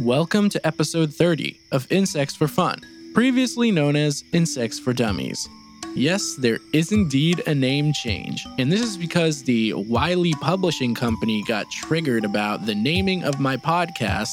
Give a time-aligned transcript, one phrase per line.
[0.00, 2.82] Welcome to episode 30 of Insects for Fun,
[3.14, 5.48] previously known as Insects for Dummies.
[5.94, 11.42] Yes, there is indeed a name change, and this is because the Wiley Publishing Company
[11.44, 14.32] got triggered about the naming of my podcast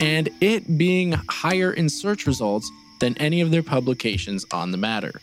[0.00, 2.68] and it being higher in search results
[2.98, 5.20] than any of their publications on the matter.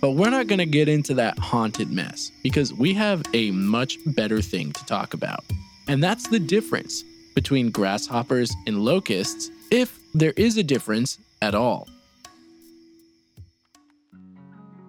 [0.00, 3.98] But we're not going to get into that haunted mess because we have a much
[4.04, 5.44] better thing to talk about.
[5.86, 7.04] And that's the difference
[7.38, 11.86] between grasshoppers and locusts, if there is a difference at all.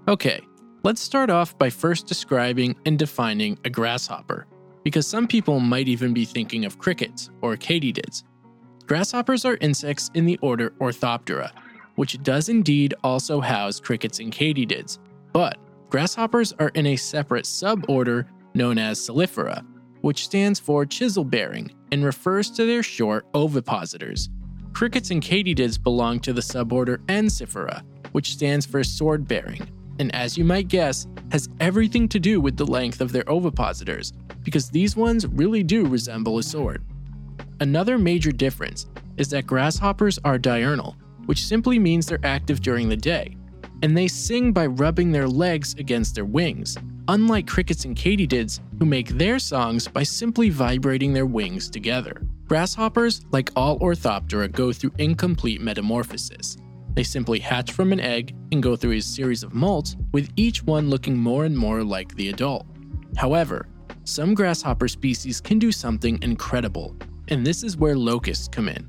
[0.08, 0.42] Okay,
[0.82, 4.48] let's start off by first describing and defining a grasshopper,
[4.84, 8.24] because some people might even be thinking of crickets or katydids.
[8.88, 11.52] Grasshoppers are insects in the order Orthoptera,
[11.98, 14.98] which does indeed also house crickets and katydids,
[15.34, 15.60] but
[15.92, 19.64] grasshoppers are in a separate suborder known as Caelifera,
[20.02, 24.30] which stands for chisel bearing and refers to their short ovipositors.
[24.74, 29.68] Crickets and katydids belong to the suborder Ensifera, which stands for sword bearing,
[30.00, 34.14] and as you might guess, has everything to do with the length of their ovipositors,
[34.44, 36.84] because these ones really do resemble a sword.
[37.60, 38.88] Another major difference
[39.18, 43.36] is that grasshoppers are diurnal, which simply means they're active during the day,
[43.84, 46.78] and they sing by rubbing their legs against their wings,
[47.10, 52.22] unlike crickets and katydids who make their songs by simply vibrating their wings together.
[52.48, 56.58] Grasshoppers, like all Orthoptera, go through incomplete metamorphosis.
[56.94, 60.64] They simply hatch from an egg and go through a series of molts, with each
[60.64, 62.68] one looking more and more like the adult.
[63.18, 63.68] However,
[64.04, 66.96] some grasshopper species can do something incredible,
[67.30, 68.88] and this is where locusts come in.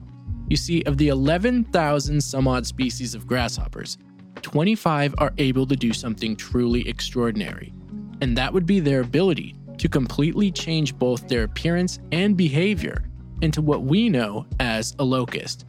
[0.49, 3.97] You see, of the 11,000 some odd species of grasshoppers,
[4.43, 7.73] 25 are able to do something truly extraordinary
[8.21, 13.05] and that would be their ability to completely change both their appearance and behavior
[13.41, 15.65] into what we know as a locust.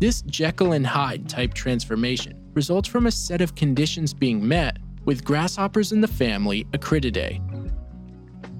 [0.00, 5.24] This Jekyll and Hyde type transformation results from a set of conditions being met with
[5.24, 7.40] grasshoppers in the family Acrididae.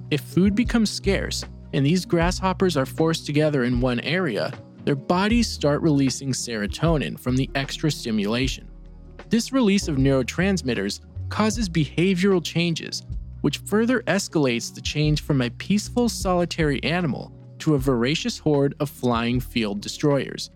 [0.09, 1.43] If food becomes scarce
[1.73, 4.53] and these grasshoppers are forced together in one area,
[4.85, 8.69] their bodies start releasing serotonin from the extra stimulation.
[9.29, 13.03] This release of neurotransmitters causes behavioral changes
[13.43, 18.89] which further escalates the change from a peaceful solitary animal to a voracious horde of
[18.89, 20.49] flying field destroyers.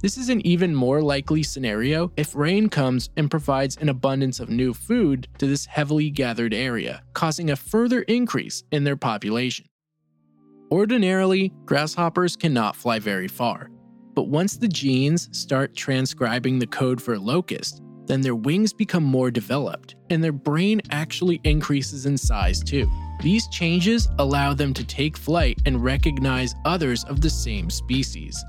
[0.00, 4.50] This is an even more likely scenario if rain comes and provides an abundance of
[4.50, 9.66] new food to this heavily gathered area, causing a further increase in their population.
[10.72, 13.70] Ordinarily, grasshoppers cannot fly very far,
[14.14, 19.30] but once the genes start transcribing the code for locust, then their wings become more
[19.30, 22.86] developed, and their brain actually increases in size too.
[23.22, 28.44] These changes allow them to take flight and recognize others of the same species.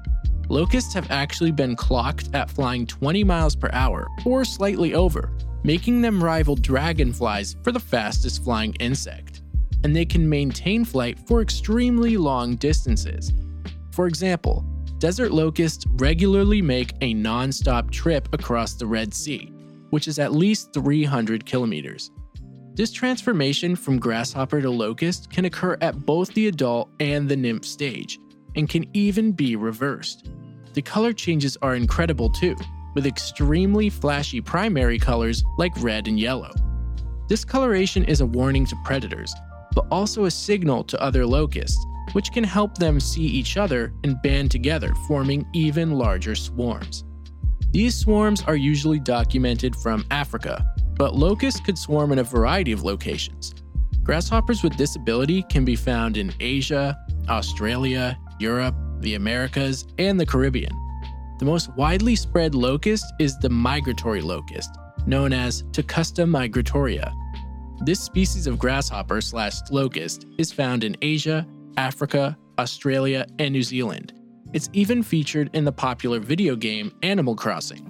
[0.49, 5.31] Locusts have actually been clocked at flying 20 miles per hour, or slightly over,
[5.63, 9.43] making them rival dragonflies for the fastest flying insect.
[9.85, 13.31] And they can maintain flight for extremely long distances.
[13.93, 14.65] For example,
[14.99, 19.52] desert locusts regularly make a non stop trip across the Red Sea,
[19.93, 22.09] which is at least 300 kilometers.
[22.73, 27.63] This transformation from grasshopper to locust can occur at both the adult and the nymph
[27.63, 28.17] stage,
[28.55, 30.31] and can even be reversed.
[30.73, 32.55] The color changes are incredible too,
[32.95, 36.49] with extremely flashy primary colors like red and yellow.
[37.29, 39.31] This coloration is a warning to predators,
[39.75, 44.19] but also a signal to other locusts, which can help them see each other and
[44.23, 47.03] band together, forming even larger swarms.
[47.73, 50.63] These swarms are usually documented from Africa,
[50.95, 53.55] but locusts could swarm in a variety of locations.
[54.03, 56.95] Grasshoppers with this ability can be found in Asia,
[57.29, 60.71] Australia, Europe, the Americas, and the Caribbean.
[61.39, 64.69] The most widely spread locust is the migratory locust,
[65.07, 67.11] known as Locusta migratoria.
[67.85, 71.47] This species of grasshopper slash locust is found in Asia,
[71.77, 74.13] Africa, Australia, and New Zealand.
[74.53, 77.83] It's even featured in the popular video game Animal Crossing.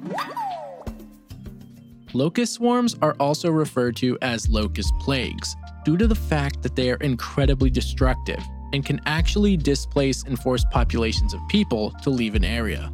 [2.13, 6.89] Locust swarms are also referred to as locust plagues due to the fact that they
[6.89, 8.39] are incredibly destructive
[8.71, 12.93] and can actually displace and force populations of people to leave an area.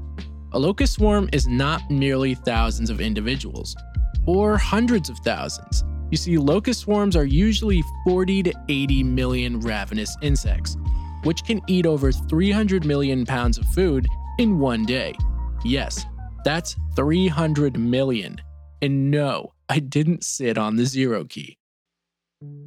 [0.54, 3.76] A locust swarm is not merely thousands of individuals,
[4.26, 5.84] or hundreds of thousands.
[6.10, 10.76] You see, locust swarms are usually 40 to 80 million ravenous insects,
[11.24, 14.08] which can eat over 300 million pounds of food
[14.38, 15.14] in one day.
[15.64, 16.06] Yes,
[16.46, 18.42] that's 300 million.
[18.82, 21.58] And no, I didn't sit on the zero key.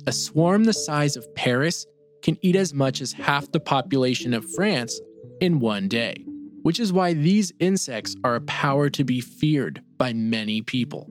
[0.07, 1.87] A swarm the size of Paris
[2.23, 5.01] can eat as much as half the population of France
[5.41, 6.25] in one day.
[6.63, 11.09] which is why these insects are a power to be feared by many people.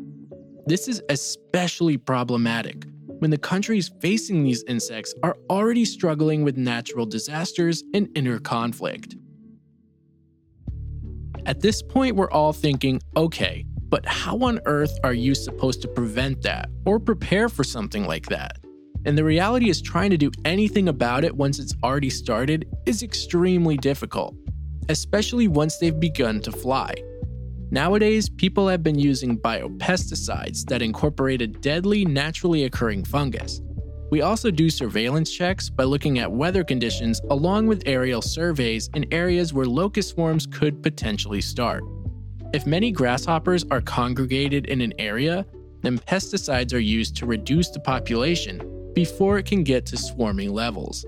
[0.65, 2.85] This is especially problematic
[3.21, 9.15] when the countries facing these insects are already struggling with natural disasters and inner conflict.
[11.45, 15.87] At this point, we're all thinking, okay, but how on earth are you supposed to
[15.87, 18.57] prevent that or prepare for something like that?
[19.05, 23.03] And the reality is, trying to do anything about it once it's already started is
[23.03, 24.35] extremely difficult,
[24.89, 26.95] especially once they've begun to fly.
[27.73, 33.61] Nowadays, people have been using biopesticides that incorporate a deadly, naturally occurring fungus.
[34.11, 39.05] We also do surveillance checks by looking at weather conditions along with aerial surveys in
[39.13, 41.81] areas where locust swarms could potentially start.
[42.53, 45.45] If many grasshoppers are congregated in an area,
[45.81, 51.05] then pesticides are used to reduce the population before it can get to swarming levels.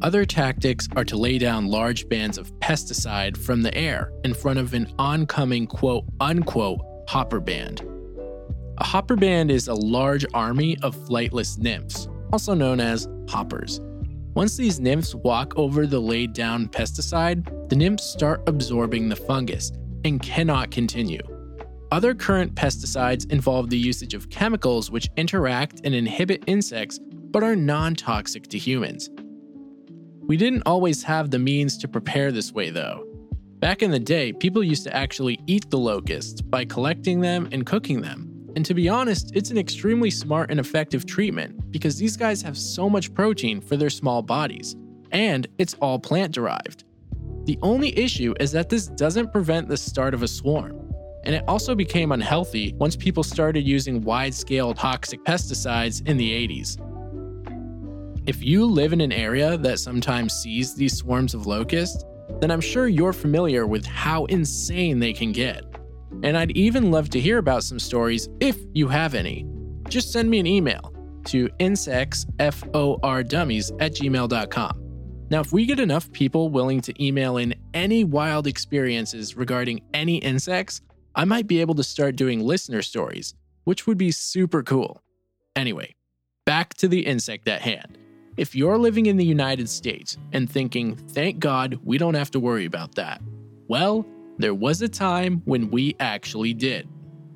[0.00, 4.58] Other tactics are to lay down large bands of pesticide from the air in front
[4.58, 7.82] of an oncoming quote unquote hopper band.
[8.78, 13.80] A hopper band is a large army of flightless nymphs also known as hoppers.
[14.34, 19.72] Once these nymphs walk over the laid down pesticide, the nymphs start absorbing the fungus
[20.04, 21.22] and cannot continue.
[21.90, 27.00] Other current pesticides involve the usage of chemicals which interact and inhibit insects
[27.30, 29.10] but are non toxic to humans.
[30.28, 33.06] We didn't always have the means to prepare this way, though.
[33.60, 37.64] Back in the day, people used to actually eat the locusts by collecting them and
[37.64, 38.30] cooking them.
[38.54, 42.58] And to be honest, it's an extremely smart and effective treatment because these guys have
[42.58, 44.76] so much protein for their small bodies,
[45.12, 46.84] and it's all plant derived.
[47.44, 50.92] The only issue is that this doesn't prevent the start of a swarm,
[51.24, 56.30] and it also became unhealthy once people started using wide scale toxic pesticides in the
[56.48, 56.76] 80s.
[58.28, 62.04] If you live in an area that sometimes sees these swarms of locusts,
[62.42, 65.64] then I'm sure you're familiar with how insane they can get.
[66.22, 69.46] And I'd even love to hear about some stories if you have any.
[69.88, 70.92] Just send me an email
[71.24, 74.82] to insectsfordummies at gmail.com.
[75.30, 80.18] Now, if we get enough people willing to email in any wild experiences regarding any
[80.18, 80.82] insects,
[81.14, 83.32] I might be able to start doing listener stories,
[83.64, 85.00] which would be super cool.
[85.56, 85.94] Anyway,
[86.44, 87.96] back to the insect at hand.
[88.38, 92.38] If you're living in the United States and thinking, thank God we don't have to
[92.38, 93.20] worry about that,
[93.66, 94.06] well,
[94.38, 96.88] there was a time when we actually did.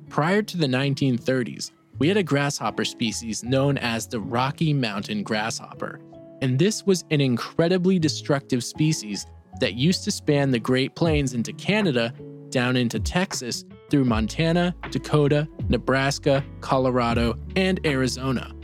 [0.07, 5.99] Prior to the 1930s, we had a grasshopper species known as the Rocky Mountain grasshopper,
[6.41, 9.25] and this was an incredibly destructive species
[9.59, 12.13] that used to span the Great Plains into Canada,
[12.49, 18.55] down into Texas, through Montana, Dakota, Nebraska, Colorado, and Arizona.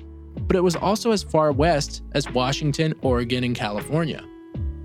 [0.50, 4.25] But it was also as far west as Washington, Oregon, and California.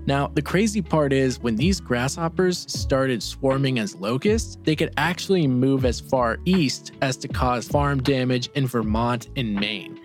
[0.05, 5.47] Now, the crazy part is when these grasshoppers started swarming as locusts, they could actually
[5.47, 9.99] move as far east as to cause farm damage in Vermont and Maine.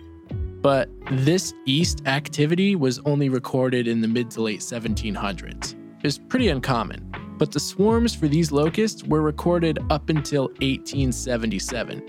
[0.63, 5.75] But this east activity was only recorded in the mid to late 1700s.
[6.03, 12.01] It's pretty uncommon, but the swarms for these locusts were recorded up until 1877,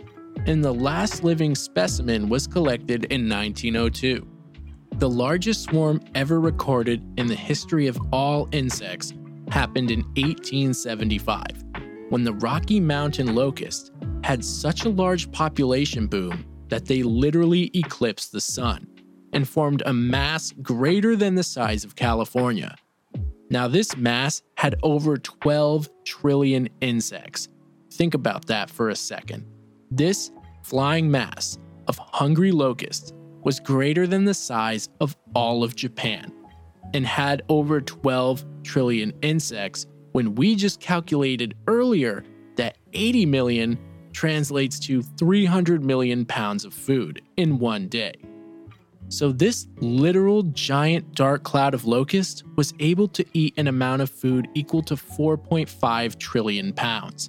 [0.47, 4.27] and the last living specimen was collected in 1902.
[4.95, 9.13] The largest swarm ever recorded in the history of all insects
[9.51, 11.43] happened in 1875
[12.09, 13.93] when the Rocky Mountain locust
[14.25, 18.87] had such a large population boom that they literally eclipsed the sun
[19.33, 22.75] and formed a mass greater than the size of California.
[23.51, 27.49] Now, this mass had over 12 trillion insects.
[27.93, 29.47] Think about that for a second.
[29.95, 30.31] This
[30.63, 36.33] flying mass of hungry locusts was greater than the size of all of Japan
[36.95, 42.25] and had over 12 trillion insects when we just calculated earlier
[42.57, 43.79] that 80 million
[44.15, 48.15] translates to 300 million pounds of food in one day.
[49.09, 54.09] So, this literal giant dark cloud of locusts was able to eat an amount of
[54.09, 57.29] food equal to 4.5 trillion pounds.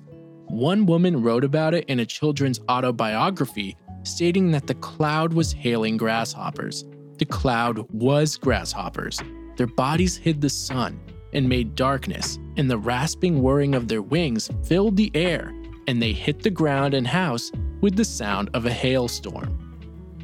[0.54, 5.98] One woman wrote about it in a children's autobiography stating that the cloud was hailing
[5.98, 6.86] grasshoppers.
[7.18, 9.20] The cloud was grasshoppers.
[9.58, 11.00] Their bodies hid the sun
[11.34, 15.56] and made darkness, and the rasping whirring of their wings filled the air,
[15.88, 19.58] and they hit the ground and house with the sound of a hailstorm.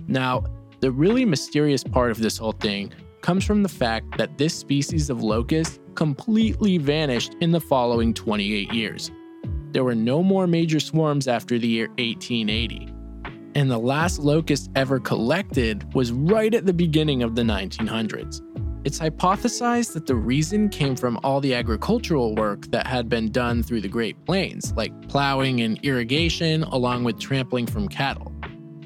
[0.07, 0.43] Now,
[0.79, 5.09] the really mysterious part of this whole thing comes from the fact that this species
[5.09, 9.09] of locust completely vanished in the following 28 years.
[9.71, 12.93] There were no more major swarms after the year 1880
[13.55, 18.41] and the last locust ever collected was right at the beginning of the 1900s.
[18.85, 23.61] it's hypothesized that the reason came from all the agricultural work that had been done
[23.61, 28.31] through the Great Plains, like plowing and irrigation, along with trampling from cattle.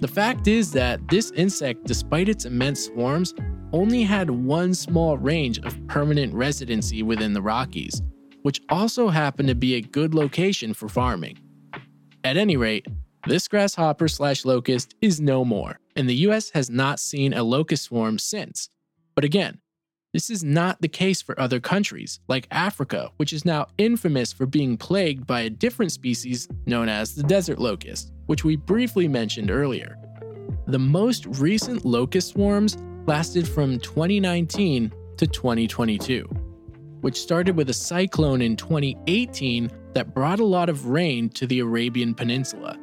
[0.02, 3.36] The fact is that this insect, despite its immense swarms,
[3.72, 8.02] only had one small range of permanent residency within the Rockies,
[8.44, 11.40] which also happened to be a good location for farming.
[12.24, 12.86] At any rate,
[13.28, 17.86] this grasshopper slash locust is no more, and the US has not seen a locust
[17.86, 18.70] swarm since.
[19.16, 19.60] But again,
[20.14, 24.46] this is not the case for other countries, like Africa, which is now infamous for
[24.46, 29.50] being plagued by a different species known as the desert locust, which we briefly mentioned
[29.50, 29.98] earlier.
[30.68, 36.30] The most recent locust swarms lasted from 2019 to 2022,
[37.04, 41.60] which started with a cyclone in 2018 that brought a lot of rain to the
[41.60, 42.78] Arabian Peninsula.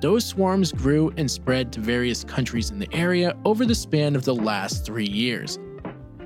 [0.00, 4.24] Those swarms grew and spread to various countries in the area over the span of
[4.24, 5.58] the last three years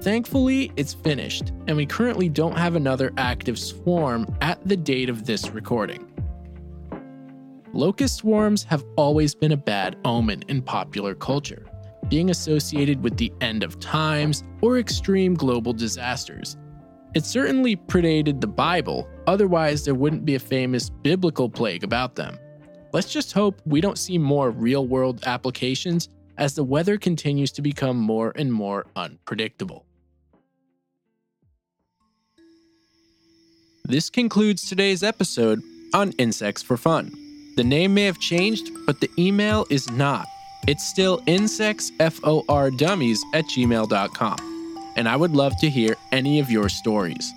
[0.05, 5.25] Thankfully, it's finished, and we currently don't have another active swarm at the date of
[5.25, 6.07] this recording.
[7.73, 11.65] Locust swarms have always been a bad omen in popular culture,
[12.11, 16.59] being associated with the end of times or extreme global disasters.
[17.15, 22.39] It certainly predated the Bible, otherwise, there wouldn't be a famous biblical plague about them.
[22.93, 27.63] Let's just hope we don't see more real world applications as the weather continues to
[27.63, 29.87] become more and more unpredictable.
[33.87, 35.61] This concludes today's episode
[35.93, 37.13] on Insects for Fun.
[37.57, 40.27] The name may have changed, but the email is not.
[40.67, 44.54] It's still insectsfordummies at gmail.com,
[44.97, 47.33] and I would love to hear any of your stories.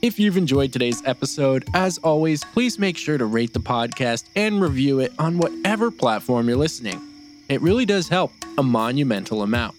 [0.00, 4.60] If you've enjoyed today's episode, as always, please make sure to rate the podcast and
[4.60, 7.00] review it on whatever platform you're listening.
[7.48, 9.74] It really does help a monumental amount.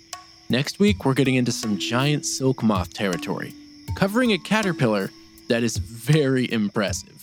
[0.50, 3.54] Next week, we're getting into some giant silk moth territory,
[3.96, 5.12] covering a caterpillar
[5.48, 7.19] that is very impressive.